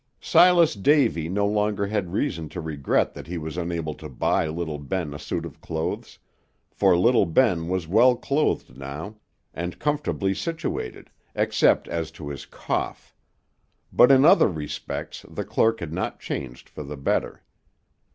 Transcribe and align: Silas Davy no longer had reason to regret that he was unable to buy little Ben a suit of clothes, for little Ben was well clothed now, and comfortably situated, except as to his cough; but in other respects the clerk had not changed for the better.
Silas 0.19 0.73
Davy 0.73 1.29
no 1.29 1.45
longer 1.45 1.85
had 1.85 2.11
reason 2.11 2.49
to 2.49 2.59
regret 2.59 3.13
that 3.13 3.27
he 3.27 3.37
was 3.37 3.55
unable 3.55 3.93
to 3.93 4.09
buy 4.09 4.47
little 4.47 4.79
Ben 4.79 5.13
a 5.13 5.19
suit 5.19 5.45
of 5.45 5.61
clothes, 5.61 6.17
for 6.71 6.97
little 6.97 7.27
Ben 7.27 7.67
was 7.67 7.87
well 7.87 8.15
clothed 8.15 8.75
now, 8.75 9.17
and 9.53 9.77
comfortably 9.77 10.33
situated, 10.33 11.11
except 11.35 11.87
as 11.87 12.09
to 12.09 12.29
his 12.29 12.47
cough; 12.47 13.13
but 13.93 14.09
in 14.11 14.25
other 14.25 14.47
respects 14.47 15.23
the 15.29 15.45
clerk 15.45 15.79
had 15.81 15.93
not 15.93 16.19
changed 16.19 16.67
for 16.67 16.81
the 16.81 16.97
better. 16.97 17.43